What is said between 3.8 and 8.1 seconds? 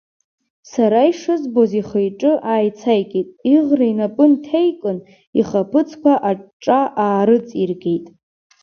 инапы нҭеикын, ихаԥыцқәа аҿҿа аарыҵгеит.